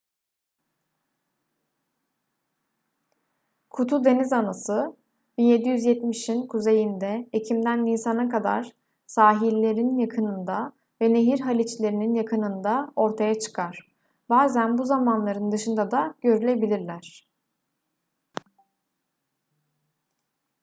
[3.69, 4.95] kutu denizanası
[5.37, 8.71] 1770'in kuzeyinde ekimden nisana kadar
[9.07, 13.91] sahillerin yakınında ve nehir haliçlerinin yakınında ortaya çıkar
[14.29, 17.27] bazen bu zamanların dışında da görülebilirler